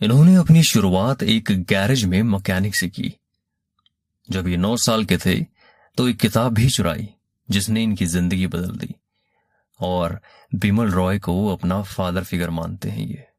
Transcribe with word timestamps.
انہوں 0.00 0.24
نے 0.24 0.36
اپنی 0.36 0.62
شروعات 0.62 1.22
ایک 1.22 1.50
گیرج 1.70 2.04
میں 2.04 2.22
مکینک 2.22 2.76
سے 2.76 2.88
کی۔ 2.88 3.10
جب 4.28 4.48
یہ 4.48 4.56
نو 4.56 4.76
سال 4.76 5.04
کے 5.04 5.18
تھے 5.18 5.40
تو 5.96 6.04
ایک 6.04 6.20
کتاب 6.20 6.52
بھی 6.52 6.68
چرائی 6.68 7.06
جس 7.48 7.68
نے 7.68 7.84
ان 7.84 7.94
کی 7.94 8.06
زندگی 8.06 8.46
بدل 8.46 8.80
دی 8.80 8.92
اور 9.78 10.10
بیمل 10.52 10.92
رائے 10.92 11.18
کو 11.18 11.52
اپنا 11.52 11.82
فادر 11.82 12.22
فگر 12.22 12.48
مانتے 12.48 12.90
ہیں 12.90 13.06
یہ۔ 13.08 13.29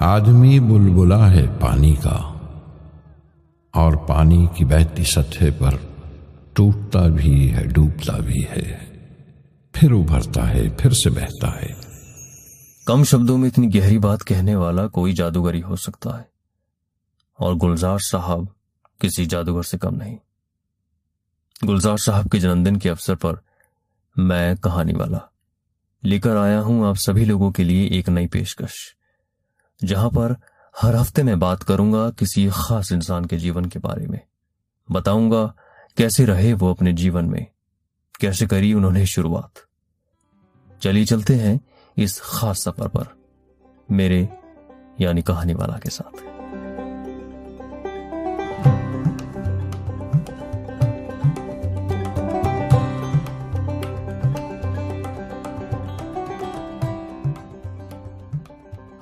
آدمی 0.00 0.60
بلبلا 0.60 1.30
ہے 1.30 1.46
پانی 1.60 1.94
کا 1.94 2.34
اور 3.72 3.92
پانی 3.92 4.46
کی 4.54 4.64
بہتی 4.64 5.04
سطح 5.04 5.44
پر 5.58 5.70
ٹوٹتا 6.52 7.06
بھی 7.06 7.54
ہے، 7.54 7.66
ڈوبتا 7.66 8.16
بھی 8.18 8.44
ہے۔ 8.44 8.84
پھر 9.72 9.92
ابھرتا 9.92 10.50
ہے، 10.50 10.68
پھر 10.78 10.90
سے 10.90 11.10
بہتا 11.10 11.62
ہے۔ 11.62 11.68
کم 12.86 13.04
شبدوں 13.04 13.38
میں 13.38 13.48
اتنی 13.48 13.74
گہری 13.74 13.98
بات 13.98 14.24
کہنے 14.24 14.56
والا 14.56 14.88
کوئی 14.88 15.12
جادوگری 15.12 15.62
ہو 15.62 15.76
سکتا 15.76 16.18
ہے۔ 16.18 16.24
اور 17.38 17.54
گلزار 17.54 17.98
صاحب 17.98 18.40
کسی 18.98 19.24
جادوگر 19.24 19.62
سے 19.62 19.78
کم 19.78 19.96
نہیں۔ 19.96 20.16
گلزار 21.62 21.96
صاحب 21.96 22.28
کے 22.32 22.40
جنم 22.40 22.62
دن 22.62 22.76
کے 22.76 22.90
افسر 22.90 23.14
پر 23.14 23.34
میں 24.16 24.54
کہانی 24.54 24.94
والا۔ 24.94 25.18
لے 26.02 26.18
کر 26.18 26.36
آیا 26.36 26.60
ہوں 26.60 26.84
آپ 26.84 26.98
سبھی 26.98 27.24
لوگوں 27.24 27.50
کے 27.50 27.64
لیے 27.64 27.86
ایک 27.86 28.08
نئی 28.08 28.26
پیشکش۔ 28.26 28.99
جہاں 29.86 30.10
پر 30.10 30.32
ہر 30.82 31.00
ہفتے 31.00 31.22
میں 31.22 31.34
بات 31.34 31.64
کروں 31.64 31.92
گا 31.92 32.10
کسی 32.10 32.48
خاص 32.48 32.92
انسان 32.92 33.26
کے 33.26 33.38
جیون 33.38 33.66
کے 33.66 33.78
بارے 33.78 34.06
میں۔ 34.06 34.18
بتاؤں 34.88 35.30
گا 35.30 35.52
کیسے 35.96 36.26
رہے 36.26 36.54
وہ 36.60 36.70
اپنے 36.70 36.92
جیون 36.92 37.30
میں، 37.30 37.44
کیسے 38.20 38.46
کری 38.46 38.72
انہوں 38.72 38.90
نے 38.90 39.04
شروعات۔ 39.04 39.58
چلی 40.80 41.04
چلتے 41.04 41.38
ہیں 41.38 41.58
اس 41.96 42.20
خاص 42.20 42.58
سفر 42.58 42.88
پر، 42.88 43.04
میرے 43.88 44.26
یعنی 44.98 45.22
کہانی 45.22 45.54
والا 45.54 45.78
کے 45.78 45.90
ساتھ۔ 45.90 46.29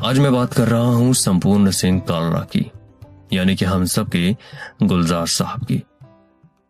آج 0.08 0.18
میں 0.18 0.30
بات 0.30 0.54
کر 0.54 0.68
رہا 0.68 0.80
ہوں 0.80 1.12
سمپورن 1.12 1.72
سنگھ 1.72 2.08
کالرا 2.08 2.44
کی 2.44 2.62
یعنی 3.30 3.56
کہ 3.56 3.64
ہم 3.64 3.84
سب 3.84 4.10
کے 4.10 4.30
گلزار 4.90 5.26
صاحب 5.26 5.68
کی۔ 5.68 5.80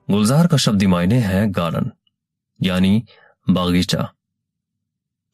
گلزار 0.08 0.45
کا 0.45 0.56
شبدی 0.56 0.86
معنی 0.86 1.22
ہے 1.22 1.45
گارڈن 1.56 1.83
یعنی 2.61 3.00
باغیچہ۔ 3.48 3.97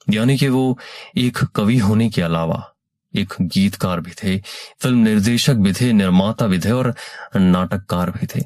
یعنی 0.06 0.36
کہ 0.36 0.48
وہ 0.48 0.74
ایک 1.14 1.38
کوی 1.52 1.80
ہونے 1.80 2.11
کے 2.11 2.27
علاوہ 2.27 2.61
ایک 3.12 3.34
گیت 3.56 3.78
کار 3.78 3.98
بھی 3.98 4.12
تھے، 4.12 4.41
فلم 4.83 5.00
نردیشک 5.00 5.61
بھی 5.62 5.72
تھے، 5.72 5.92
نرماتا 5.92 6.46
بھی 6.46 6.58
تھے 6.58 6.70
اور 6.70 6.84
ناٹک 7.34 7.86
کار 7.86 8.08
بھی 8.08 8.27
تھے۔ 8.27 8.41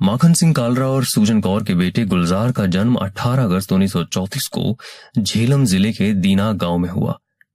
ماکھن 0.00 0.34
سنگھ 0.34 0.54
کالرا 0.54 0.86
اور 0.86 1.02
سوجن 1.02 1.40
کور 1.40 1.60
کے 1.60 1.74
بیٹے 1.74 2.04
گلزار 2.04 2.50
کا 2.50 2.66
جنم 2.66 2.98
اٹھارہ 2.98 3.40
اگست 3.40 3.72
انیس 3.72 3.92
سو 3.92 4.04
چوتیس 4.04 4.48
کو 4.48 4.76
جھیلم 5.26 5.64
ضلع 5.64 5.90
کے 5.98 6.12
دینا 6.12 6.52
گاؤں 6.60 6.78
میں 6.78 6.90
ہوا۔ 6.90 7.12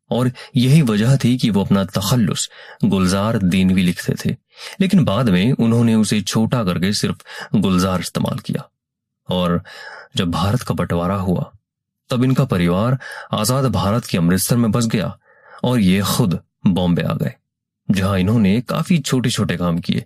اور 0.09 0.27
یہی 0.53 0.81
وجہ 0.81 1.15
تھی 1.15 1.37
کہ 1.37 1.51
وہ 1.51 1.61
اپنا 1.61 1.83
تخلص 1.83 2.49
گلزار 2.83 3.33
دینوی 3.35 3.81
لکھتے 3.81 4.15
تھے۔ 4.15 4.31
لیکن 4.79 5.05
بعد 5.05 5.23
میں 5.23 5.53
انہوں 5.57 5.83
نے 5.83 5.93
اسے 5.93 6.21
چھوٹا 6.21 6.63
کر 6.63 6.79
کے 6.79 6.91
صرف 6.91 7.15
گلزار 7.53 7.99
استعمال 7.99 8.37
کیا۔ 8.37 8.61
اور 9.29 9.59
جب 10.13 10.27
بھارت 10.27 10.63
کا 10.63 10.73
بٹوارا 10.73 11.19
ہوا، 11.19 11.43
تب 12.09 12.23
ان 12.23 12.33
کا 12.33 12.45
پریوار 12.45 12.93
آزاد 13.31 13.63
بھارت 13.63 14.07
کے 14.07 14.17
امرتسر 14.17 14.55
میں 14.55 14.69
بس 14.69 14.87
گیا 14.93 15.07
اور 15.61 15.79
یہ 15.79 16.01
خود 16.01 16.33
بامبے 16.63 17.03
آ 17.03 17.13
گئے، 17.13 17.29
جہاں 17.93 18.19
انہوں 18.19 18.39
نے 18.39 18.61
کافی 18.61 18.97
چھوٹے 18.97 19.29
چھوٹے 19.29 19.57
کام 19.57 19.77
کیے۔ 19.77 19.99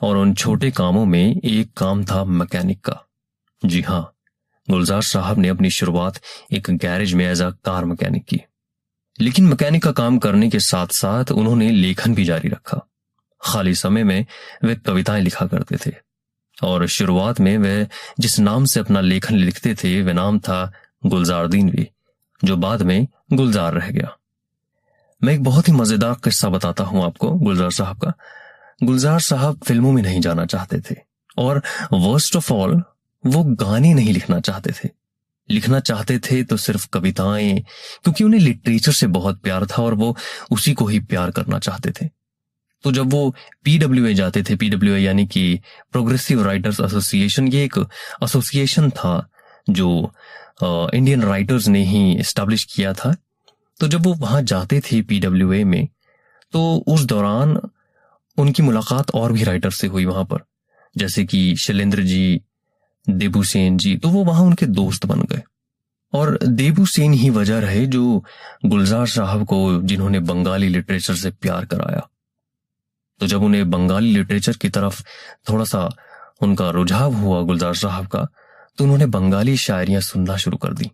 اور 0.00 0.16
ان 0.16 0.36
چھوٹے 0.36 0.70
کاموں 0.70 1.06
میں 1.06 1.34
ایک 1.42 1.74
کام 1.74 2.02
تھا 2.02 2.24
مکینک 2.24 2.82
کا۔ 2.82 2.94
جی 3.62 3.82
ہاں 3.88 4.02
گلزار 4.72 5.00
صاحب 5.00 5.38
نے 5.38 5.50
اپنی 5.50 5.68
شروعات 5.68 6.12
ایک 6.50 6.70
گیرج 6.82 7.14
میں 7.14 7.26
ایز 7.26 7.42
اے 7.42 7.48
کار 7.62 7.82
مکینک 7.82 8.26
کی۔ 8.26 8.36
لیکن 9.20 9.50
مکینک 9.50 9.82
کا 9.82 9.92
کام 9.92 10.18
کرنے 10.18 10.50
کے 10.50 10.58
ساتھ 10.58 10.94
ساتھ 10.94 11.32
انہوں 11.36 11.56
نے 11.56 11.68
لیکھن 11.68 12.14
بھی 12.14 12.24
جاری 12.24 12.50
رکھا۔ 12.50 12.78
خالی 13.40 13.74
سمے 13.74 14.02
میں 14.02 14.22
وہ 14.62 14.86
کویتائیں 14.86 15.24
لکھا 15.24 15.46
کرتے 15.46 15.76
تھے 15.76 15.90
اور 16.60 16.86
شروعات 16.86 17.40
میں 17.40 17.58
وہ 17.58 17.84
جس 18.18 18.40
نام 18.40 18.64
سے 18.64 18.80
اپنا 18.80 19.00
لیکھن 19.00 19.36
لکھتے 19.36 19.74
تھے، 19.74 20.02
وہ 20.02 20.12
نام 20.12 20.38
تھا 20.38 20.70
گلزار 21.12 21.46
دینوی 21.46 21.84
جو 22.42 22.56
بعد 22.56 22.78
میں 22.78 23.00
گلزار 23.38 23.72
رہ 23.72 23.90
گیا۔ 23.90 24.06
میں 25.20 25.32
ایک 25.32 25.42
بہت 25.42 25.68
ہی 25.68 25.72
مزیدار 25.72 26.14
قصہ 26.14 26.46
بتاتا 26.46 26.84
ہوں 26.84 27.02
آپ 27.02 27.18
کو 27.18 27.38
گلزار 27.38 27.70
صاحب 27.70 27.98
کا۔ 27.98 28.10
گلزار 28.88 29.18
صاحب 29.18 29.54
فلموں 29.66 29.92
میں 29.92 30.02
نہیں 30.02 30.20
جانا 30.20 30.46
چاہتے 30.46 30.80
تھے 30.80 30.94
اور 31.36 31.56
ورسٹ 31.90 32.36
آف 32.36 32.52
آل 32.52 32.72
وہ 33.24 33.44
گانے 33.60 33.94
نہیں 33.94 34.12
لکھنا 34.12 34.40
چاہتے 34.40 34.72
تھے۔ 34.72 34.99
لکھنا 35.50 35.80
چاہتے 35.80 36.18
تھے 36.18 36.44
تو 36.44 36.56
صرف 36.56 36.88
کویتائیں 36.88 37.58
کیونکہ 38.04 38.24
انہیں 38.24 38.40
لٹریچر 38.40 38.92
سے 38.92 39.06
بہت 39.06 39.42
پیار 39.42 39.62
تھا 39.62 39.82
اور 39.82 39.92
وہ 39.92 40.12
اسی 40.50 40.74
کو 40.74 40.86
ہی 40.86 41.00
پیار 41.00 41.28
کرنا 41.28 41.60
چاہتے 41.60 41.92
تھے۔ 41.92 42.08
تو 42.84 42.90
جب 42.90 43.04
وہ 43.12 43.30
پی 43.64 43.78
ڈبلو 43.78 44.04
اے 44.04 44.14
جاتے 44.14 44.42
تھے 44.42 44.56
پی 44.56 44.68
ڈبلو 44.68 44.92
اے 44.92 45.00
یعنی 45.00 45.26
کہ 45.26 45.56
پروگریسو 45.92 46.44
رائٹرز 46.44 46.80
ایسوسیشن 46.80 47.52
یہ 47.52 47.58
ایک 47.58 47.78
ایسوسیشن 48.20 48.90
تھا 48.90 49.20
جو 49.68 50.06
انڈین 50.92 51.22
رائٹرز 51.22 51.68
نے 51.68 51.84
ہی 51.86 52.18
اسٹیبلش 52.20 52.66
کیا 52.66 52.92
تھا۔ 52.92 53.10
تو 53.80 53.86
جب 53.86 54.06
وہ 54.06 54.14
وہاں 54.18 54.42
جاتے 54.42 54.80
تھے 54.80 55.02
پی 55.02 55.20
ڈبلو 55.20 55.50
اے 55.50 55.64
میں، 55.64 55.82
تو 56.52 56.82
اس 56.86 57.08
دوران 57.10 57.54
ان 58.36 58.52
کی 58.52 58.62
ملاقات 58.62 59.10
اور 59.12 59.30
بھی 59.30 59.44
رائٹر 59.44 59.70
سے 59.70 59.88
ہوئی 59.88 60.04
وہاں 60.04 60.24
پر۔ 60.24 60.38
جیسے 60.94 61.26
کہ 61.26 61.54
شیلیندر 61.54 62.00
جی 62.02 62.38
دیبو 63.12 63.42
سین 63.42 63.76
جی 63.76 63.98
تو 63.98 64.08
وہ 64.08 64.24
وہاں 64.24 64.44
ان 64.44 64.54
کے 64.54 64.66
دوست 64.66 65.06
بن 65.06 65.20
گئے۔ 65.20 65.40
اور 66.12 66.38
دیبو 66.42 66.84
سین 66.84 67.12
ہی 67.12 67.30
وجہ 67.30 67.54
رہے 67.54 67.86
جو 67.86 68.20
گلزار 68.72 69.06
صاحب 69.06 69.46
کو 69.46 69.80
جنہوں 69.82 70.10
نے 70.10 70.20
بنگالی 70.20 70.68
لٹریچر 70.68 71.14
سے 71.14 71.30
پیار 71.30 71.62
کرایا۔ 71.62 72.00
تو 73.20 73.26
جب 73.26 73.44
انہیں 73.44 73.64
بنگالی 73.64 74.10
لٹریچر 74.10 74.52
کی 74.52 74.68
طرف 74.68 75.02
تھوڑا 75.46 75.64
سا 75.64 75.78
ان 76.40 76.54
کا 76.54 76.72
رجحاؤ 76.72 77.12
ہوا 77.12 77.42
گلزار 77.42 77.72
صاحب 77.72 78.08
کا، 78.08 78.24
تو 78.76 78.84
انہوں 78.84 78.98
نے 78.98 79.06
بنگالی 79.06 79.56
شاعریاں 79.56 80.00
سننا 80.00 80.36
شروع 80.36 80.58
کر 80.58 80.72
دی 80.72 80.84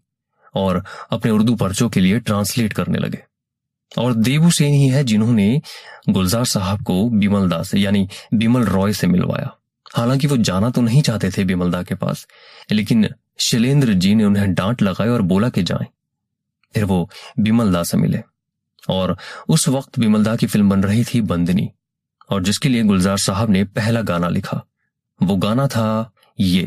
اور 0.53 0.77
اپنے 1.11 1.31
اردو 1.31 1.57
پرچوں 1.57 1.89
کے 1.89 2.01
لیے 2.01 2.19
ٹرانسلیٹ 2.19 2.75
کرنے 2.75 2.99
لگے۔ 2.99 3.37
اور 3.97 4.13
دیبو 4.13 4.51
سین 4.51 4.75
ہی 4.75 4.93
ہے 4.93 5.03
جنہوں 5.03 5.33
نے 5.33 5.59
گلزار 6.17 6.45
صاحب 6.45 6.79
کو 6.85 7.09
بیمل 7.09 7.51
دا 7.51 7.63
سے 7.65 7.79
یعنی 7.79 8.07
بیمل 8.33 8.63
رائے 8.63 8.93
سے 8.93 9.07
ملوایا۔ 9.07 9.47
حالانکہ 9.99 10.29
وہ 10.29 10.37
جانا 10.37 10.69
تو 10.69 10.81
نہیں 10.81 11.03
چاہتے 11.03 11.31
تھے 11.31 11.45
بملدا 11.45 11.83
کے 11.83 11.95
پاس، 11.95 12.17
لیکن 12.71 13.05
شیلیندر 13.39 13.93
جی 13.93 14.15
نے 14.15 14.25
انہیں 14.25 14.47
ڈانٹ 14.47 14.83
لگائے 14.83 15.09
اور 15.09 15.21
بولا 15.21 15.49
کہ 15.49 15.63
جائیں۔ 15.63 15.91
پھر 16.75 16.83
وہ 16.83 17.07
بملدا 17.37 17.85
سے 17.85 17.97
ملے۔ 17.97 18.19
اور 18.87 19.11
اس 19.49 19.69
وقت 19.69 19.99
بملدا 19.99 20.37
کی 20.37 20.47
فلم 20.47 20.69
بن 20.69 20.81
رہی 20.81 21.05
تھی 21.05 21.21
بندنی۔ 21.21 21.67
اور 22.29 22.41
جس 22.41 22.59
کے 22.59 22.69
لیے 22.69 22.83
گلزار 22.83 23.17
صاحب 23.17 23.51
نے 23.51 23.65
پہلا 23.65 24.01
گانا 24.09 24.29
لکھا۔ 24.29 24.61
وہ 25.21 25.37
گانا 25.43 25.67
تھا 25.67 26.05
یہ۔ 26.39 26.67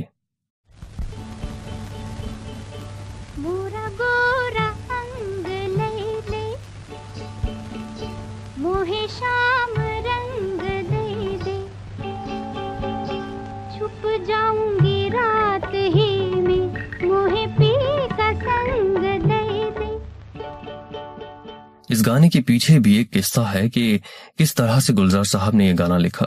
اس 21.89 22.06
گانے 22.06 22.30
کے 22.30 22.41
پیچھے 22.41 22.80
بھی 22.80 22.94
ایک 22.94 23.12
قصہ 23.12 23.41
ہے 23.41 23.69
کہ 23.69 24.00
کس 24.38 24.56
طرح 24.56 24.80
سے 24.80 24.94
گلزار 24.94 25.24
صاحب 25.24 25.56
نے 25.56 25.68
یہ 25.68 25.74
گانا 25.80 25.97
لکھا 25.97 26.25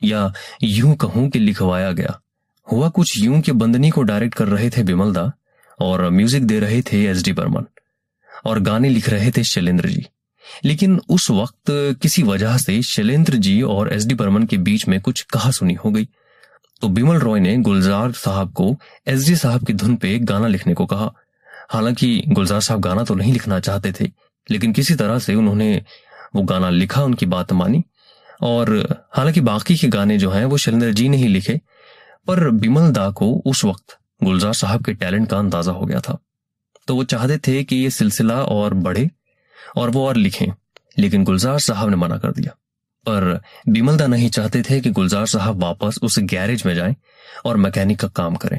یا 0.00 0.28
یوں 0.60 0.96
کہوں 0.96 1.30
کہ 1.30 1.40
لکھوایا 1.40 1.92
گیا۔ 1.92 2.10
ہوا 2.72 2.90
کچھ 2.94 3.18
یوں 3.18 3.42
کہ 3.42 3.52
بندنی 3.52 3.90
کو 3.90 4.02
ڈائریکٹ 4.02 4.34
کر 4.34 4.48
رہے 4.48 4.70
تھے 4.70 4.82
بمل 4.82 5.14
دا 5.14 5.24
اور 5.78 6.00
میوزک 6.00 6.40
دے 6.40 6.60
رہے 6.60 6.82
تھے 6.82 7.08
ایس 7.08 7.24
ڈی 7.24 7.32
برمن 7.32 7.62
اور 8.44 8.56
گانے 8.66 8.88
لکھ 8.88 9.10
رہے 9.10 9.30
تھے 9.30 9.42
شیلیندر 9.42 9.88
جی۔ 9.88 10.00
لیکن 10.62 10.98
اس 11.08 11.30
وقت 11.30 11.70
کسی 12.00 12.22
وجہ 12.22 12.56
سے 12.56 12.80
شیلیندر 12.82 13.34
جی 13.34 13.60
اور 13.60 13.86
ایس 13.86 14.08
ڈی 14.08 14.14
برمن 14.14 14.46
کے 14.46 14.56
بیچ 14.56 14.88
میں 14.88 14.98
کچھ 14.98 15.26
کہا 15.26 15.50
سنی 15.52 15.74
ہو 15.84 15.94
گئی۔ 15.94 16.04
تو 16.80 16.88
بیمل 16.88 17.16
روئے 17.16 17.40
نے 17.40 17.56
گلزار 17.66 18.08
صاحب 18.24 18.54
کو 18.54 18.76
ایس 19.06 19.26
ڈی 19.26 19.34
صاحب 19.34 19.66
کی 19.66 19.72
دھن 19.72 19.96
پہ 19.96 20.18
گانا 20.28 20.48
لکھنے 20.48 20.74
کو 20.74 20.86
کہا۔ 20.86 21.08
حالانکہ 21.74 22.22
گلزار 22.36 22.60
صاحب 22.60 22.84
گانا 22.84 23.02
تو 23.02 23.14
نہیں 23.14 23.34
لکھنا 23.34 23.60
چاہتے 23.60 23.92
تھے۔ 23.92 24.06
لیکن 24.48 24.72
کسی 24.72 24.94
طرح 24.94 25.18
سے 25.18 25.34
انہوں 25.34 25.54
نے 25.54 25.80
وہ 26.34 26.42
گانا 26.48 26.70
لکھا، 26.70 27.02
ان 27.02 27.14
کی 27.14 27.26
بات 27.26 27.52
مانی۔ 27.52 27.80
اور 28.40 28.84
حالانکہ 29.16 29.40
باقی 29.40 29.76
کے 29.76 29.88
گانے 29.92 30.18
جو 30.18 30.36
ہیں 30.36 30.44
وہ 30.44 30.56
شلندر 30.56 30.92
جی 30.92 31.08
نے 31.08 31.16
ہی 31.16 31.28
لکھے، 31.28 31.54
پر 32.26 32.50
بیمل 32.50 32.94
دا 32.94 33.10
کو 33.10 33.42
اس 33.44 33.64
وقت 33.64 33.90
گلزار 34.22 34.52
صاحب 34.52 34.82
کے 34.82 34.92
ٹیلنٹ 34.92 35.30
کا 35.30 35.36
اندازہ 35.36 35.70
ہو 35.70 35.88
گیا 35.88 35.98
تھا۔ 35.98 36.14
تو 36.86 36.96
وہ 36.96 37.04
چاہتے 37.04 37.38
تھے 37.38 37.64
کہ 37.64 37.74
یہ 37.74 37.88
سلسلہ 37.88 38.32
اور 38.32 38.72
بڑھے 38.72 39.04
اور 39.74 39.88
وہ 39.94 40.06
اور 40.06 40.14
لکھیں، 40.14 40.48
لیکن 40.96 41.24
گلزار 41.28 41.58
صاحب 41.58 41.88
نے 41.88 41.96
منع 41.96 42.16
کر 42.16 42.32
دیا۔ 42.32 42.50
پر 43.04 43.38
بیمل 43.66 43.98
دا 43.98 44.06
نہیں 44.06 44.28
چاہتے 44.28 44.62
تھے 44.62 44.80
کہ 44.80 44.90
گلزار 44.90 45.26
صاحب 45.26 45.64
واپس 45.64 45.98
اس 46.02 46.18
گیرج 46.18 46.66
میں 46.66 46.74
جائیں 46.74 46.94
اور 47.44 47.56
میکینک 47.56 47.98
کا 47.98 48.08
کام 48.08 48.34
کریں۔ 48.34 48.58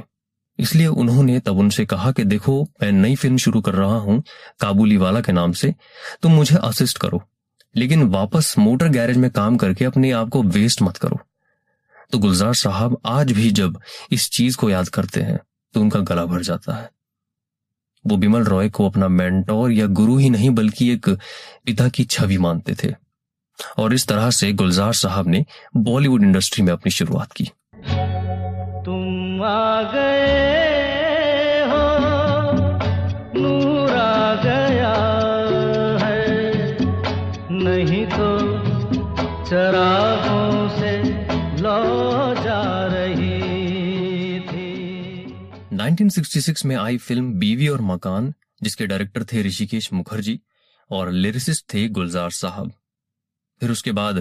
اس 0.60 0.76
لیے 0.76 0.88
انہوں 0.88 1.24
نے 1.24 1.40
تب 1.40 1.60
ان 1.60 1.70
سے 1.70 1.86
کہا 1.86 2.12
کہ 2.12 2.24
دیکھو، 2.24 2.64
میں 2.82 2.92
نئی 2.92 3.16
فلم 3.16 3.38
شروع 3.38 3.62
کر 3.62 3.74
رہا 3.74 3.98
ہوں 3.98 4.22
کابولی 4.60 4.98
والا 4.98 5.22
کے 5.22 5.32
نام 5.32 5.54
سے، 5.54 5.72
تم 6.22 6.30
مجھے 6.30 6.58
اسسٹ 6.58 6.98
کرو۔ 6.98 7.18
لیکن 7.74 8.16
واپس 8.16 8.58
موٹر 8.58 8.94
گیرج 8.94 9.18
میں 9.18 9.30
کام 9.30 9.58
کر 9.58 9.74
کے 9.74 9.86
اپنے 9.86 10.14
آپ 10.14 10.30
کو 10.30 10.44
ویسٹ 10.54 10.82
مت 10.82 11.00
کرو۔ 11.00 11.16
تو 12.12 12.18
گلزار 12.18 12.54
صاحب 12.54 12.94
آج 13.04 13.34
بھی 13.34 13.50
جب 13.50 13.70
اس 14.10 14.30
چیز 14.30 14.58
کو 14.58 14.70
یاد 14.70 14.84
کرتے 14.84 15.26
ہیں، 15.26 15.38
تو 15.74 15.82
ان 15.82 15.90
کا 15.90 16.00
گلا 16.10 16.26
بھر 16.26 16.42
جاتا 16.42 16.82
ہے۔ 16.82 16.88
وہ 18.10 18.18
بیمل 18.18 18.44
رائے 18.44 18.70
کو 18.70 18.86
اپنا 18.86 19.08
مینٹور 19.08 19.70
یا 19.70 19.86
گرو 19.98 20.18
ہی 20.18 20.30
نہیں، 20.30 20.50
بلکہ 20.50 20.92
ایک 20.92 21.10
پتا 21.64 21.90
کی 21.90 22.04
چھوی 22.04 22.38
مانتے 22.38 22.76
تھے۔ 22.76 22.92
اور 23.78 23.92
اس 23.92 24.06
طرح 24.06 24.30
سے 24.30 24.52
گلزار 24.60 24.92
صاحب 24.92 25.28
نے 25.28 25.40
بالی 25.86 26.08
ووڈ 26.08 26.24
انڈسٹری 26.24 26.66
میں 26.66 26.74
اپنی 26.74 26.90
شروعات 26.90 27.34
کی۔ 27.34 27.46
تم 29.40 29.46
آ 29.46 29.82
گئے 29.82 31.64
ہو 31.72 31.98
نور 33.34 33.90
آ 33.96 34.36
گیا 34.44 34.94
ہے۔ 36.02 36.54
نہیں 37.50 38.06
تو 38.18 38.58
چراغوں 39.50 40.70
سے 40.80 41.02
لو 41.60 42.34
جا 42.44 42.88
رہی 42.88 44.40
تھی۔ 44.50 44.74
1966 45.72 46.66
میں 46.66 46.76
آئی 46.76 46.98
فلم 46.98 47.40
بیوی 47.40 47.68
اور 47.68 47.80
مکان، 47.80 48.32
جس 48.62 48.76
کے 48.76 48.86
ڈائریکٹر 48.86 49.24
تھے 49.24 49.44
رشیکیش 49.44 49.92
مکھرجی 49.92 50.38
اور 50.90 51.08
لیریسسٹ 51.08 51.68
تھے 51.68 51.88
گلزار 51.98 52.30
صاحب۔ 52.30 52.68
پھر 53.60 53.70
اس 53.70 53.84
کے 53.84 53.92
بعد 53.92 54.14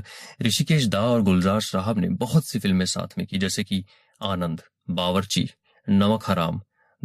رشیکیش 0.46 0.88
دا 0.92 0.98
اور 0.98 1.20
گلزار 1.20 1.60
صاحب 1.60 1.98
نے 1.98 2.08
بہت 2.08 2.44
سی 2.44 2.60
فلمیں 2.60 2.86
ساتھ 2.86 3.14
میں 3.16 3.26
کی، 3.26 3.38
جیسے 3.38 3.64
کہ 3.64 3.82
آنند، 4.20 4.56
باورچی، 4.88 5.44
نمک 5.88 6.30
حرام، 6.30 6.54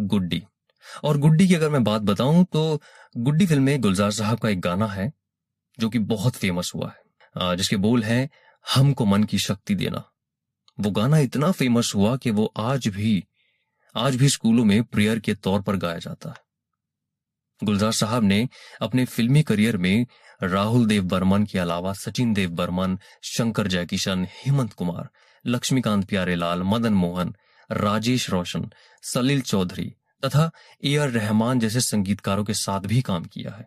گڈی۔ 0.06 0.39
اور 1.03 1.15
گڈی 1.15 1.47
کی 1.47 1.56
اگر 1.56 1.69
میں 1.69 1.80
بات 1.80 2.01
بتاؤں 2.01 2.45
تو 2.51 2.80
گڈی 3.27 3.45
فلم 3.45 3.65
میں 3.65 3.77
گلزار 3.77 4.12
صاحب 4.12 4.39
کا 4.39 4.50
ایک 4.50 4.63
گانا 4.63 4.95
ہے 4.95 5.06
جو 5.77 5.89
کہ 5.89 6.00
بہت 6.00 6.35
فیمس 6.35 6.75
ہوا 6.75 6.89
ہے 6.89 7.57
جس 7.57 7.69
کے 7.69 7.77
بول 7.77 8.03
ہیں، 8.03 8.27
ہم 8.77 8.94
کو 8.94 9.06
من 9.06 9.25
کی 9.25 9.38
شکتی 9.38 9.75
دینا۔ 9.75 10.00
وہ 10.77 10.91
گانا 10.95 11.18
اتنا 11.18 11.51
فیمس 11.51 11.95
ہوا 11.95 12.18
کہ 12.18 12.31
وہ 12.31 12.50
آج 12.56 12.89
بھی 12.89 13.21
آج 13.94 14.15
بھی 14.15 14.25
اسکولوں 14.25 14.65
میں 14.65 14.81
پریئر 14.81 15.18
کے 15.18 15.36
طور 15.36 15.62
پر 15.62 15.81
گایا 15.81 15.97
جاتا 15.97 16.29
ہے۔ 16.29 16.42
گلزار 17.68 17.92
صاحب 17.92 18.24
نے 18.24 18.45
اپنے 18.80 19.06
فلمی 19.06 19.44
کریئر 19.44 19.77
میں 19.77 20.06
راہل 20.45 20.89
دیو 20.89 21.04
برمن 21.04 21.45
کے 21.45 21.62
علاوہ 21.62 21.94
سچن 21.94 22.36
دیو 22.36 22.50
برمن، 22.50 22.95
شنکر 23.21 23.68
جے 23.68 23.86
کشن 23.86 24.24
ہیمنت 24.24 24.75
کمار 24.75 25.04
لکشمی 25.45 25.81
کانت 25.81 26.10
پیارے 26.10 26.36
لال، 26.36 26.62
مدن 26.62 26.94
موہن، 26.94 27.27
راجیش 27.74 28.30
روشن، 28.30 28.62
سلیل 29.13 29.42
چودھری 29.42 29.89
تتھا 30.21 30.50
اے 30.80 31.00
آر 31.00 31.10
رحمان 31.10 31.60
جیسے 31.60 31.80
سنگیتکاروں 31.80 32.45
کے 32.45 32.54
ساتھ 32.54 32.88
بھی 32.88 33.01
کام 33.01 33.24
کیا 33.24 33.57
ہے۔ 33.57 33.63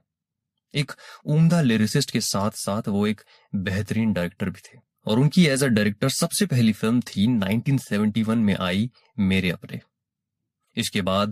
ایک 0.73 0.93
عمدہ 1.25 1.63
لیریسسٹ 1.63 2.13
کے 2.13 2.21
ساتھ 2.21 2.59
ساتھ 2.59 2.89
وہ 2.89 3.07
ایک 3.07 3.21
بہترین 3.53 4.13
ڈائریکٹر 4.13 4.47
بھی 4.47 4.61
تھے۔ 4.61 4.79
اور 5.05 5.19
ان 5.19 5.31
کی 5.31 5.51
ایز 5.51 5.63
اے 5.63 5.69
ڈائریکٹر 5.69 6.09
سب 6.09 6.33
سے 6.33 6.47
پہلی 6.47 6.73
فلم 6.73 7.01
تھی 7.01 7.27
1971 7.27 8.37
میں 8.37 8.55
آئی 8.59 8.89
میرے 9.17 9.53
اپنے۔ 9.53 9.79
اس 10.77 10.91
کے 10.91 11.03
بعد 11.03 11.27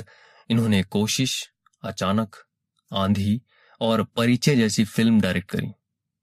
انہوں 0.49 0.69
نے 0.69 0.83
کوشش، 0.83 1.45
اچانک 1.83 2.37
آندھی 2.91 3.39
اور 3.81 3.99
پریچے 3.99 4.57
جیسی 4.57 4.85
فلم 4.85 5.21
ڈائریکٹ 5.21 5.49
کری۔ 5.49 5.67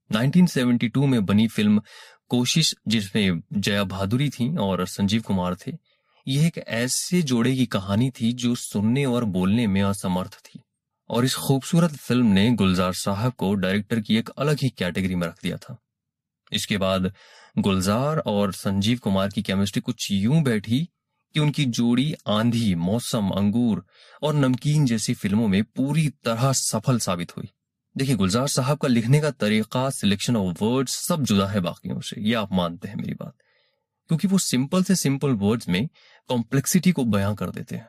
1972 0.09 1.07
میں 1.07 1.19
بنی 1.19 1.47
فلم 1.47 1.79
کوشش 2.29 2.75
جس 2.85 3.15
میں 3.15 3.31
جیا 3.49 3.83
بہادری 3.83 4.29
تھیں 4.29 4.57
اور 4.57 4.85
سنجیو 4.85 5.21
کمار 5.21 5.53
تھے، 5.53 5.71
یہ 6.25 6.41
ایک 6.41 6.59
ایسے 6.65 7.21
جوڑے 7.21 7.55
کی 7.55 7.65
کہانی 7.65 8.11
تھی 8.11 8.31
جو 8.31 8.55
سننے 8.55 9.05
اور 9.05 9.23
بولنے 9.23 9.67
میں 9.67 9.81
اسمرتھ 9.81 10.35
تھی۔ 10.43 10.59
اور 11.07 11.23
اس 11.23 11.35
خوبصورت 11.35 11.91
فلم 12.07 12.33
نے 12.33 12.49
گلزار 12.59 12.91
صاحب 12.91 13.37
کو 13.37 13.55
ڈائریکٹر 13.55 14.01
کی 14.01 14.15
ایک 14.15 14.29
الگ 14.35 14.51
ہی 14.51 14.69
کیٹیگری 14.69 15.15
میں 15.15 15.27
رکھ 15.27 15.43
دیا 15.43 15.55
تھا۔ 15.55 15.75
اس 16.51 16.67
کے 16.67 16.77
بعد 16.77 16.99
گلزار 17.65 18.17
اور 18.17 18.51
سنجیو 18.51 18.97
کمار 19.03 19.29
کی 19.29 19.41
کیمسٹری 19.41 19.81
کچھ 19.81 20.11
یوں 20.11 20.43
بیٹھی 20.43 20.85
کہ 21.33 21.39
ان 21.39 21.51
کی 21.51 21.65
جوڑی 21.65 22.13
آندھی 22.25 22.75
موسم 22.75 23.33
انگور 23.33 23.77
اور 24.21 24.33
نمکین 24.33 24.85
جیسی 24.85 25.13
فلموں 25.13 25.47
میں 25.47 25.61
پوری 25.61 26.09
طرح 26.09 26.53
سفل 26.53 26.99
ثابت 26.99 27.37
ہوئی۔ 27.37 27.47
دیکھیے 27.99 28.17
گلزار 28.17 28.47
صاحب 28.47 28.79
کا 28.79 28.87
لکھنے 28.87 29.19
کا 29.19 29.29
طریقہ 29.29 29.89
سلیکشن 29.89 30.35
آف 30.35 30.63
ورڈ 30.63 30.89
سب 30.89 31.21
جدا 31.21 31.53
ہے 31.53 31.59
باقیوں 31.59 32.01
سے۔ 32.01 32.21
یہ 32.21 32.35
آپ 32.35 32.51
مانتے 32.51 32.87
ہیں 32.87 32.95
میری 32.95 33.13
بات۔ 33.13 33.33
کیونکہ 34.07 34.27
وہ 34.31 34.37
سمپل 34.37 34.83
سے 34.83 34.95
سمپل 34.95 35.29
ورڈز 35.39 35.67
میں 35.67 35.81
کمپلیکسٹی 36.27 36.91
کو 36.91 37.03
بیان 37.03 37.35
کر 37.35 37.49
دیتے 37.49 37.77
ہیں۔ 37.77 37.83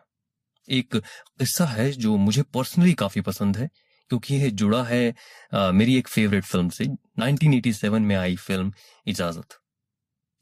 ایک 0.67 0.95
قصہ 1.39 1.63
ہے 1.63 1.93
جو 1.93 2.17
مجھے 2.17 2.43
پرسنلی 2.43 2.95
کافی 2.95 3.21
پسند 3.21 3.57
ہے 3.57 3.67
کیونکہ 4.09 4.35
یہ 4.35 4.51
جڑا 4.51 4.89
ہے 4.89 5.13
آ، 5.51 5.71
میری 5.71 5.95
ایک 5.95 6.09
فیوریٹ 6.09 6.45
فلم 6.45 6.69
سے۔ 6.69 6.85
1987 7.17 8.07
میں 8.07 8.17
آئی 8.17 8.37
فلم 8.37 8.71
اجازت۔ 9.07 9.53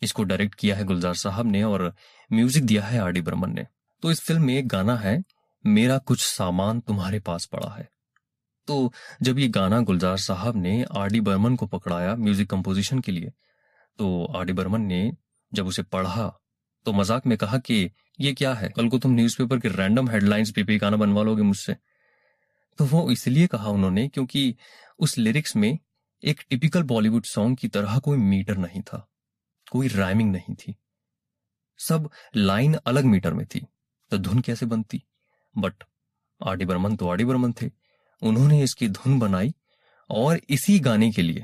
اس 0.00 0.12
کو 0.12 0.24
ڈائریکٹ 0.24 0.56
کیا 0.56 0.78
ہے 0.78 0.84
گلزار 0.84 1.14
صاحب 1.14 1.46
نے 1.46 1.62
اور 1.62 1.90
میوزک 2.30 2.60
دیا 2.60 2.92
ہے 2.92 2.98
آر 2.98 3.10
ڈی 3.10 3.20
برمن 3.20 3.54
نے۔ 3.54 3.62
تو 4.02 4.08
اس 4.08 4.22
فلم 4.22 4.46
میں 4.46 4.56
ایک 4.56 4.72
گانا 4.72 5.04
ہے، 5.04 5.16
میرا 5.64 5.98
کچھ 5.98 6.36
سامان 6.36 6.80
تمہارے 6.80 7.18
پاس 7.18 7.50
پڑا 7.50 7.78
ہے۔ 7.78 7.84
تو 8.66 8.90
جب 9.20 9.38
یہ 9.38 9.48
گانا 9.54 9.80
گلزار 9.88 10.16
صاحب 10.16 10.56
نے 10.56 10.84
آر 10.90 11.08
ڈی 11.08 11.20
برمن 11.20 11.56
کو 11.56 11.66
پکڑایا 11.66 12.14
میوزک 12.14 12.50
کمپوزیشن 12.50 13.00
کے 13.00 13.12
لیے، 13.12 13.28
تو 13.98 14.26
آر 14.36 14.44
ڈی 14.44 14.52
برمن 14.52 14.88
نے 14.88 15.10
جب 15.52 15.66
اسے 15.66 15.82
پڑھا 15.82 16.30
تو 16.84 16.92
مذاق 16.92 17.26
میں 17.26 17.36
کہا 17.36 17.58
کہ 17.58 17.88
یہ 18.18 18.34
کیا 18.34 18.60
ہے؟ 18.60 18.68
کل 18.68 18.88
کو 18.88 18.98
تم 18.98 19.12
نیوز 19.12 19.36
پیپر 19.36 19.58
کے 19.58 19.68
رینڈم 19.68 20.10
ہیڈ 20.10 20.22
لائنز 20.22 20.54
پہ 20.54 20.62
بھی 20.62 20.80
گانا 20.80 20.96
بنوا 20.96 21.22
لو 21.22 21.36
گے 21.36 21.42
مجھ 21.42 21.58
سے۔ 21.58 21.72
تو 22.76 22.86
وہ 22.90 23.10
اس 23.10 23.26
لیے 23.26 23.46
کہا 23.46 23.68
انہوں 23.68 23.90
نے 23.90 24.08
کیونکہ 24.08 24.52
اس 24.98 25.18
لیرکس 25.18 25.56
میں 25.56 25.72
ایک 26.22 26.40
ٹپیکل 26.40 26.82
بالی 26.82 27.08
ووڈ 27.08 27.26
سانگ 27.34 27.54
کی 27.54 27.68
طرح 27.68 27.98
کوئی 27.98 28.20
میٹر 28.20 28.54
نہیں 28.54 28.82
تھا، 28.82 29.00
کوئی 29.70 29.88
رائمنگ 29.88 30.30
نہیں 30.32 30.54
تھی۔ 30.54 30.72
سب 31.88 31.98
لائن 32.34 32.74
الگ 32.84 33.00
میٹر 33.04 33.32
میں 33.32 33.44
تھی۔ 33.44 33.60
تو 34.10 34.16
دھن 34.16 34.40
کیسے 34.40 34.66
بنتی؟ 34.66 34.98
بٹ 35.54 35.84
آڈی 36.40 36.64
برمن 36.64 36.96
تو 36.96 37.10
آڈی 37.10 37.24
برمن 37.24 37.52
تھے۔ 37.52 37.68
انہوں 38.20 38.48
نے 38.48 38.62
اس 38.62 38.74
کی 38.74 38.88
دھن 38.88 39.18
بنائی 39.18 39.48
اور 40.08 40.36
اسی 40.48 40.84
گانے 40.84 41.10
کے 41.10 41.22
لیے 41.22 41.42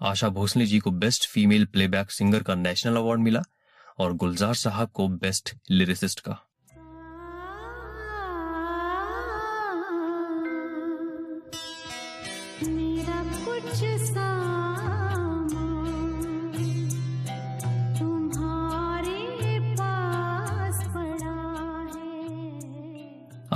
آشا 0.00 0.28
بھوسلے 0.28 0.66
جی 0.66 0.78
کو 0.78 0.90
بیسٹ 0.90 1.30
فیمیل 1.32 1.66
پلے 1.66 1.88
بیک 1.88 2.12
سنگر 2.12 2.42
کا 2.42 2.54
نیشنل 2.54 2.96
ایوارڈ 2.96 3.18
ملا 3.18 3.40
اور 3.98 4.10
گلزار 4.22 4.54
صاحب 4.54 4.92
کو 4.92 5.08
بیسٹ 5.08 5.54
لیرسسٹ 5.68 6.20
کا۔ 6.20 6.34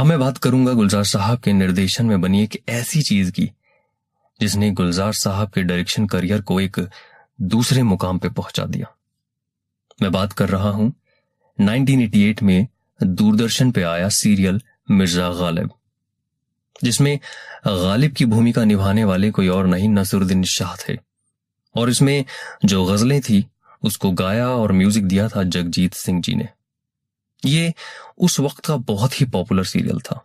اب 0.04 0.08
میں 0.08 0.16
بات 0.16 0.38
کروں 0.38 0.66
گا 0.66 0.72
گلزار 0.72 1.02
صاحب 1.02 1.42
کے 1.42 1.52
نردیشن 1.52 2.06
میں 2.06 2.16
بنی 2.16 2.40
ایک 2.40 2.56
ایسی 2.66 3.02
چیز 3.02 3.32
کی، 3.32 3.46
جس 4.40 4.56
نے 4.56 4.70
گلزار 4.78 5.12
صاحب 5.12 5.52
کے 5.52 5.62
ڈائریکشن 5.62 6.06
کریئر 6.06 6.40
کو 6.40 6.58
ایک 6.58 6.78
دوسرے 7.38 7.82
مقام 7.82 8.18
پہ 8.18 8.28
پہنچا 8.28 8.64
دیا۔ 8.74 8.84
میں 10.00 10.10
بات 10.10 10.34
کر 10.34 10.50
رہا 10.50 10.70
ہوں 10.70 10.90
1988 11.58 12.42
میں 12.42 12.62
دوردرشن 13.00 13.72
پہ 13.72 13.84
آیا 13.84 14.08
سیریل 14.10 14.58
مرزا 14.88 15.30
غالب، 15.30 15.68
جس 16.82 17.00
میں 17.00 17.16
غالب 17.64 18.16
کی 18.16 18.24
بھومکا 18.24 18.64
نبھانے 18.64 19.04
والے 19.04 19.30
کوئی 19.30 19.48
اور 19.48 19.64
نہیں 19.64 19.88
نصر 19.88 20.16
الدین 20.16 20.42
شاہ 20.46 20.76
تھے۔ 20.78 20.94
اور 21.74 21.88
اس 21.88 22.02
میں 22.02 22.22
جو 22.62 22.84
غزلیں 22.84 23.20
تھی 23.20 23.42
اس 23.82 23.98
کو 23.98 24.10
گایا 24.10 24.46
اور 24.46 24.70
میوزک 24.70 25.10
دیا 25.10 25.28
تھا 25.28 25.42
جگجیت 25.42 25.96
سنگھ 25.96 26.20
جی 26.22 26.34
نے۔ 26.34 26.63
یہ 27.44 27.70
اس 28.16 28.40
وقت 28.40 28.60
کا 28.60 28.76
بہت 28.76 29.20
ہی 29.20 29.26
پاپولر 29.26 29.62
سیریل 29.62 29.98
تھا۔ 29.98 30.16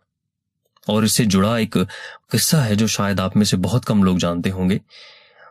اور 0.88 1.04
اس 1.04 1.12
سے 1.12 1.26
جڑا 1.26 1.56
ایک 1.56 1.78
قصہ 2.32 2.58
ہے 2.58 2.76
جو 2.76 2.88
شاید 2.88 3.20
آپ 3.20 3.38
میں 3.38 3.46
سے 3.46 3.58
بہت 3.58 3.86
کم 3.86 4.04
لوگ 4.04 4.18
جانتے 4.18 4.52
ہوں 4.52 4.70
گے۔ 4.70 4.78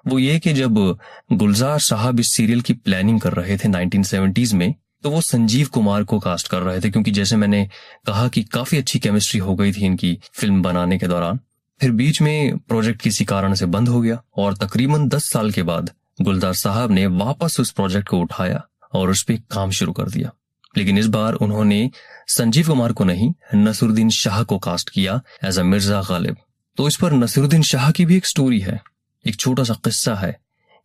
وہ 0.05 0.23
یہ 0.23 0.39
کہ 0.39 0.55
جب 0.55 0.71
گلزار 1.41 1.79
صاحب 1.79 2.15
اس 2.19 2.37
سیریل 2.37 2.61
کی 2.61 2.75
پلاننگ 2.75 3.19
کر 3.19 3.35
رہے 3.35 3.57
تھے 3.57 3.69
1970s 3.69 4.53
میں، 4.53 4.69
تو 5.03 5.11
وہ 5.11 5.21
سنجیو 5.21 5.67
کمار 5.73 6.03
کو 6.03 6.21
کاسٹ 6.21 6.49
کر 6.49 6.61
رہے 6.61 6.81
تھے۔ 6.81 6.91
کیونکہ 6.91 7.11
جیسے 7.11 7.37
میں 7.37 7.49
نے 7.49 7.67
کہا 8.07 8.29
کہ 8.33 8.45
کافی 8.51 8.79
اچھی 8.79 9.01
کیمسٹری 9.01 9.41
ہو 9.41 9.59
گئی 9.59 9.73
تھی 9.73 9.87
ان 9.87 9.97
کی 9.97 10.17
فلم 10.41 10.63
بنانے 10.63 10.99
کے 10.99 11.07
دوران، 11.07 11.37
پھر 11.79 11.91
بیچ 11.91 12.23
میں 12.23 12.53
پروجیکٹ 12.69 13.03
کسی 13.03 13.25
کارن 13.25 13.55
سے 13.55 13.67
بند 13.67 13.89
ہو 13.89 14.03
گیا۔ 14.03 14.15
اور 14.15 14.53
تقریباً 14.53 15.09
دس 15.09 15.31
سال 15.33 15.51
کے 15.51 15.63
بعد 15.63 15.83
گلزار 16.27 16.53
صاحب 16.53 16.91
نے 16.91 17.07
واپس 17.07 17.61
اس 17.61 17.75
پروجیکٹ 17.75 18.09
کو 18.09 18.21
اٹھایا 18.21 18.59
اور 18.93 19.09
اس 19.09 19.27
پہ 19.27 19.37
کام 19.49 19.71
شروع 19.71 19.93
کر 19.93 20.07
دیا۔ 20.07 20.29
لیکن 20.77 20.99
اس 20.99 21.07
بار 21.07 21.35
انہوں 21.41 21.65
نے 21.65 21.89
سنجیو 22.37 22.65
کمار 22.67 22.91
کو 22.91 23.05
نہیں 23.05 23.57
نصر 23.57 23.87
الدین 23.87 24.11
شاہ 24.11 24.43
کو 24.43 24.59
کاسٹ 24.59 24.91
کیا 24.91 25.17
ایز 25.43 25.59
اے 25.59 25.65
مرزا 25.65 26.01
غالب۔ 26.09 26.35
تو 26.77 26.85
اس 26.85 26.99
پر 26.99 27.11
نصر 27.11 27.43
الدین 27.43 27.63
شاہ 27.63 27.91
کی 27.91 28.07
بھی 28.07 28.15
ایک 28.15 28.27
سٹوری 28.27 28.65
ہے، 28.65 28.77
ایک 29.25 29.37
چھوٹا 29.37 29.65
سا 29.65 29.75
قصہ 29.75 30.11
ہے۔ 30.11 30.33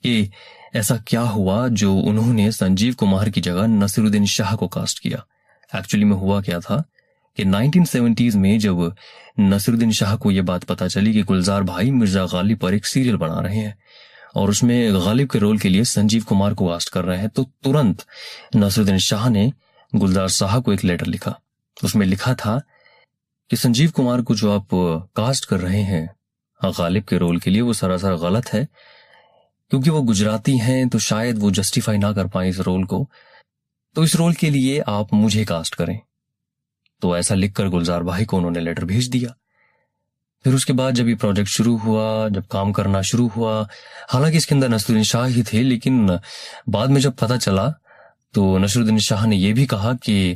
کہ 0.04 0.28
ایسا 0.74 0.96
کیا 0.98 1.22
ہوا 1.22 1.68
جو 1.72 2.02
انہوں 2.06 2.34
نے 2.34 2.52
سنجیو 2.52 2.94
کمار 2.98 3.28
کی 3.28 3.42
جگہ 3.42 3.68
نصر 3.68 4.02
الدین 4.02 4.26
شاہ 4.26 4.56
کو 4.56 4.68
کاسٹ 4.68 5.00
کیا؟ 5.00 5.18
ایکچولی 5.74 6.04
میں 6.04 6.18
ہوا 6.18 6.42
کیا 6.42 6.60
تھا 6.60 6.82
کہ 7.38 7.44
نائنٹین 7.44 7.86
سیونٹیز 7.86 8.36
میں 8.36 8.58
جب 8.58 8.76
نصر 9.38 9.72
الدین 9.74 9.92
شاہ 9.92 10.16
کو 10.16 10.32
یہ 10.32 10.42
بات 10.42 10.68
پتا 10.68 10.90
چلی 10.90 11.14
کہ 11.14 11.24
گلزار 11.30 11.62
بھائی 11.62 11.92
مرزا 11.92 12.26
غالب 12.32 12.60
پر 12.60 12.72
ایک 12.72 12.88
سیریل 12.88 13.18
بنا 13.18 13.42
رہے 13.42 13.56
ہیں 13.56 13.72
اور 14.34 14.50
اس 14.50 14.64
میں 14.64 14.92
غالب 14.92 15.30
کے 15.30 15.40
رول 15.40 15.58
کے 15.58 15.70
لیے 15.70 15.84
سنجیو 15.84 16.22
کمار 16.30 16.52
کو 16.52 16.68
کاسٹ 16.68 16.90
کر 16.90 17.06
رہے 17.06 17.18
ہیں، 17.18 17.28
تو 17.28 17.46
ترنت 17.64 18.02
نصر 18.56 18.82
الدین 18.82 18.98
شاہ 18.98 19.30
نے 19.30 19.50
گلزار 20.02 20.28
صاحب 20.28 20.64
کو 20.64 20.72
ایک 20.72 20.86
لیٹر 20.86 21.06
لکھا۔ 21.06 21.34
اس 21.82 21.96
میں 21.96 22.08
لکھا 22.08 22.34
تھا 22.34 22.60
کہ 23.50 23.56
سنجیو 23.56 23.90
کمار 23.96 24.20
کو 24.20 24.36
جو 24.36 24.52
آپ 24.52 24.70
کاسٹ 25.14 25.46
کر 25.46 25.60
رہے 25.60 25.84
ہیں، 25.84 26.08
غالب 26.78 27.06
کے 27.06 27.20
رول 27.20 27.40
کے 27.40 27.52
لیے 27.52 27.62
وہ 27.62 27.74
سراسر 27.74 28.14
غلط 28.14 28.54
ہے، 28.54 28.66
کیونکہ 29.70 29.92
وہ 29.92 30.04
گجراتی 30.04 30.62
ہیں 30.62 30.86
تو 30.86 31.00
شاید 31.00 31.36
وہ 31.40 31.50
جسٹیفائی 31.50 31.98
نہ 31.98 32.06
کر 32.06 32.26
پائیں 32.26 32.50
اس 32.50 32.60
رول 32.60 32.84
کو۔ 32.84 33.08
تو 33.96 34.02
اس 34.02 34.16
رول 34.16 34.34
کے 34.34 34.50
لیے 34.50 34.82
آپ 34.86 35.14
مجھے 35.14 35.46
کاسٹ 35.46 35.76
کریں۔ 35.76 35.98
تو 37.02 37.14
ایسا 37.14 37.36
لکھ 37.36 37.54
کر 37.54 37.68
گلزار 37.68 38.02
بھائی 38.02 38.26
کو 38.26 38.38
انہوں 38.38 38.52
نے 38.52 38.60
لیٹر 38.60 38.86
بھیج 38.86 39.14
دیا۔ 39.14 39.30
پھر 40.44 40.54
اس 40.54 40.66
کے 40.66 40.74
بعد 40.74 40.92
جب 40.92 41.08
یہ 41.08 41.16
پروجیکٹ 41.16 41.50
شروع 41.50 41.78
ہوا، 41.78 42.28
جب 42.28 42.42
کام 42.50 42.74
کرنا 42.74 43.02
شروع 43.02 43.30
ہوا، 43.36 43.64
حالانکہ 44.14 44.38
اس 44.38 44.46
کے 44.46 44.56
اندر 44.56 44.70
نصر 44.70 45.04
شاہ 45.04 45.28
ہی 45.28 45.44
تھے، 45.44 45.64
لیکن 45.64 46.10
بعد 46.68 46.88
میں 46.88 47.02
جب 47.02 47.12
پتا 47.20 47.38
چلا 47.38 47.70
تو 48.34 48.60
نصر 48.60 48.80
الدین 48.80 49.00
شاہ 49.00 49.26
نے 49.26 49.36
یہ 49.36 49.54
بھی 49.54 49.66
کہا 49.66 49.92
کہ 50.04 50.36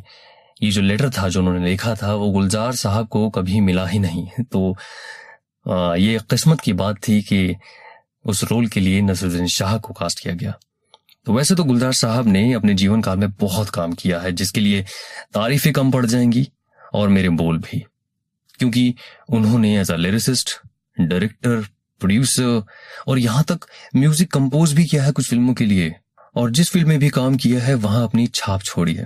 یہ 0.62 0.72
جو 0.72 0.82
لیٹر 0.82 1.10
تھا 1.10 1.28
جو 1.28 1.40
انہوں 1.40 1.60
نے 1.60 1.74
لکھا 1.74 1.94
تھا 1.94 2.14
وہ 2.14 2.42
گلزار 2.42 2.72
صاحب 2.72 3.10
کو 3.10 3.30
کبھی 3.30 3.62
ملا 3.62 3.92
ہی 3.92 3.98
نہیں۔ 3.98 4.42
تو 4.52 4.74
آ, 5.66 5.96
یہ 5.96 6.18
قسمت 6.28 6.62
کی 6.62 6.74
بات 6.74 6.96
تھی 7.02 7.22
کہ 7.22 7.54
اس 8.24 8.44
رول 8.44 8.66
کے 8.66 8.80
لیے 8.80 9.02
نصر 9.02 9.26
الدین 9.26 9.48
شاہ 9.48 9.78
کو 9.78 9.94
کاسٹ 9.94 10.20
کیا 10.20 10.34
گیا۔ 10.40 10.52
تو 11.26 11.34
ویسے 11.34 11.56
تو 11.56 11.64
گلزار 11.64 11.92
صاحب 11.92 12.28
نے 12.28 12.56
اپنے 12.56 12.74
جیون 12.74 13.02
کال 13.02 13.18
میں 13.18 13.28
بہت 13.40 13.72
کام 13.72 13.92
کیا 13.92 14.24
ہے 14.24 14.32
جس 14.32 14.52
کے 14.52 14.62
لیے 14.62 14.84
تعریفیں 15.34 15.74
کم 15.74 15.92
پڑ 15.92 16.06
جائیں 16.06 16.32
گی 16.32 16.44
اور 16.94 17.08
میرے 17.08 17.30
بول 17.30 17.58
بھی۔ 17.58 17.80
کیونکہ 18.60 18.94
انہوں 19.28 19.60
نے 19.60 19.78
as 19.78 19.92
a 19.92 19.98
lyricist 19.98 20.50
director 20.98 21.62
producer 22.00 22.44
اور 23.06 23.18
یہاں 23.18 23.44
تک 23.44 23.66
میوزک 23.94 24.32
کمپوز 24.32 24.74
بھی 24.74 24.86
کیا 24.86 25.06
ہے 25.06 25.12
کچھ 25.14 25.30
فلموں 25.30 25.56
کے 25.56 25.66
لیے۔ 25.66 26.07
اور 26.38 26.50
جس 26.50 26.72
فلم 26.72 26.88
میں 26.88 26.98
بھی 26.98 27.10
کام 27.10 27.38
کیا 27.38 27.68
ہے، 27.68 27.74
وہاں 27.74 28.04
اپنی 28.04 28.26
چھاپ 28.26 28.64
چھوڑی 28.64 28.98
ہے۔ 28.98 29.06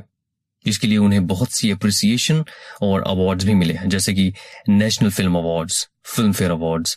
اس 0.65 0.79
کے 0.79 0.87
لیے 0.87 0.97
انہیں 0.97 1.19
بہت 1.19 1.47
سی 1.51 1.71
اپریسیشن 1.71 2.39
اور 2.79 3.01
اوارڈز 3.01 3.45
بھی 3.45 3.53
ملے 3.53 3.73
ہیں، 3.73 3.89
جیسے 3.89 4.13
کہ 4.13 4.31
national 4.67 5.09
film 5.09 5.35
awards 5.35 5.73
Filmfare 6.31 6.49
awards 6.49 6.95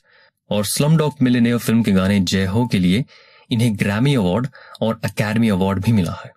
اور 0.49 0.65
سلم 0.65 0.97
ڈاک 0.97 1.17
ملینئر 1.21 1.59
فلم 1.59 1.83
کے 1.83 1.95
گانے 1.95 2.19
جے 2.27 2.47
ہو 2.47 2.69
کے 2.69 2.79
لیے 2.79 3.03
انہیں 3.51 3.77
گرامی 3.81 4.17
اوارڈ 4.17 4.47
اور 4.81 4.95
اکیڈمی 5.03 5.51
اوارڈ 5.51 5.85
بھی 5.85 5.93
ملا 5.93 6.13
ہے۔ 6.13 6.29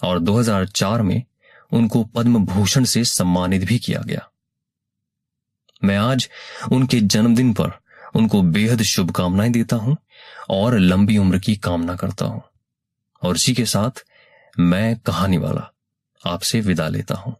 اور 0.00 0.18
دو 0.18 0.40
ہزار 0.40 0.64
چار 0.64 1.00
میں 1.00 1.18
ان 1.70 1.88
کو 1.88 2.04
پدم 2.04 2.44
بھوشن 2.44 2.84
سے 2.84 3.04
سمانت 3.04 3.64
بھی 3.64 3.78
کیا 3.78 4.00
گیا۔ 4.08 4.20
میں 5.82 5.96
آج 5.96 6.26
ان 6.70 6.86
کے 6.86 6.98
جنم 7.02 7.34
دن 7.34 7.52
پر 7.52 7.68
ان 8.14 8.28
کو 8.28 8.42
بے 8.42 8.70
حد 8.70 8.82
شبھ 8.82 9.12
کامنائیں 9.12 9.52
دیتا 9.52 9.76
ہوں 9.76 9.94
اور 10.48 10.72
لمبی 10.72 11.16
عمر 11.16 11.38
کی 11.38 11.54
کامنا 11.54 11.96
کرتا 11.96 12.26
ہوں۔ 12.26 12.40
اور 13.22 13.34
اسی 13.34 13.54
کے 13.54 13.64
ساتھ 13.64 14.00
میں 14.58 14.94
کہانی 14.94 15.36
والا 15.36 15.60
آپ 16.24 16.42
سے 16.42 16.60
ودا 16.60 16.88
لیتا 16.88 17.14
ہوں۔ 17.26 17.32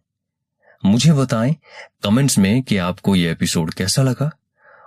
مجھے 0.83 1.13
بتائیں 1.13 1.53
کمنٹس 2.03 2.37
میں 2.37 2.61
کہ 2.61 2.79
آپ 2.79 3.01
کو 3.01 3.15
یہ 3.15 3.27
ایپیسوڈ 3.27 3.73
کیسا 3.73 4.03
لگا؟ 4.03 4.29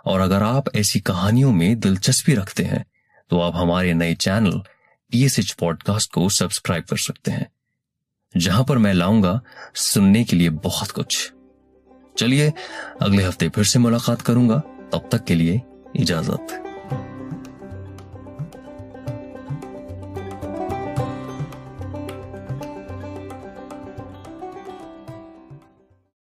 اور 0.04 0.20
اگر 0.20 0.42
آپ 0.42 0.64
ایسی 0.72 1.00
کہانیوں 1.00 1.52
میں 1.52 1.74
دلچسپی 1.74 2.36
رکھتے 2.36 2.64
ہیں، 2.64 2.84
تو 3.28 3.42
آپ 3.42 3.56
ہمارے 3.56 3.92
نئے 3.92 4.14
channel 4.14 4.58
P 5.10 5.22
S 5.22 5.38
H 5.38 5.56
podcast 5.82 6.12
کو 6.12 6.28
سبسکرائب 6.28 6.86
کر 6.86 6.96
سکتے 6.96 7.30
ہیں، 7.30 7.44
جہاں 8.38 8.62
پر 8.62 8.76
میں 8.76 8.94
لاؤں 8.94 9.22
گا 9.22 9.40
سننے 9.74 10.24
کے 10.24 10.36
لیے 10.36 10.50
بہت 10.50 10.92
کچھ۔ 10.92 11.32
چلیے، 12.16 12.50
اگلے 13.00 13.28
ہفتے 13.28 13.48
پھر 13.48 13.62
سے 13.62 13.78
ملاقات 13.78 14.22
کروں 14.22 14.48
گا۔ 14.48 14.60
تب 14.90 15.08
تک 15.08 15.26
کے 15.26 15.34
لیے 15.34 15.58
اجازت۔ 15.94 16.65